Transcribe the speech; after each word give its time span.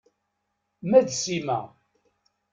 Ma 0.89 0.99
d 1.05 1.09
Sima. 1.21 1.59